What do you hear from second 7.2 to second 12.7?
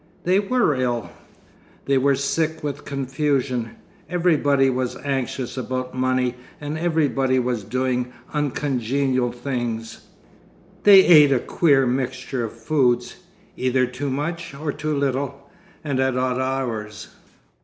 was doing uncongenial things. They ate a queer mixture of